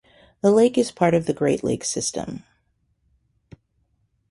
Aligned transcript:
This 0.41 0.51
lake 0.51 0.77
is 0.79 0.89
part 0.91 1.13
of 1.13 1.27
the 1.27 1.33
Great 1.35 1.63
Lakes 1.63 1.87
System. 1.87 2.43